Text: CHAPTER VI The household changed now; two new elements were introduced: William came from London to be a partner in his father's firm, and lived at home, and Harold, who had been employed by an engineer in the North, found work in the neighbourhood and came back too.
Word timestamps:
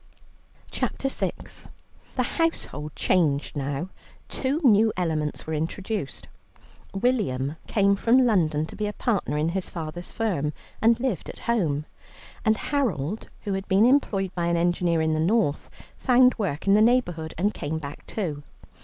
CHAPTER 0.71 1.09
VI 1.09 1.31
The 2.15 2.23
household 2.23 2.95
changed 2.95 3.55
now; 3.55 3.89
two 4.29 4.59
new 4.63 4.91
elements 4.97 5.45
were 5.45 5.53
introduced: 5.53 6.27
William 6.99 7.57
came 7.67 7.95
from 7.95 8.25
London 8.25 8.65
to 8.65 8.75
be 8.75 8.87
a 8.87 8.93
partner 8.93 9.37
in 9.37 9.49
his 9.49 9.69
father's 9.69 10.11
firm, 10.11 10.53
and 10.81 10.99
lived 10.99 11.29
at 11.29 11.37
home, 11.45 11.85
and 12.43 12.57
Harold, 12.57 13.29
who 13.41 13.53
had 13.53 13.67
been 13.67 13.85
employed 13.85 14.33
by 14.33 14.47
an 14.47 14.57
engineer 14.57 15.01
in 15.03 15.13
the 15.13 15.19
North, 15.19 15.69
found 15.99 16.33
work 16.39 16.65
in 16.65 16.73
the 16.73 16.81
neighbourhood 16.81 17.35
and 17.37 17.53
came 17.53 17.77
back 17.77 18.03
too. 18.07 18.41